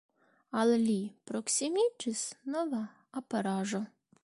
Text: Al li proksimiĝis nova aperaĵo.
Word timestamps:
Al 0.61 0.71
li 0.85 0.95
proksimiĝis 1.31 2.25
nova 2.55 2.83
aperaĵo. 3.23 3.87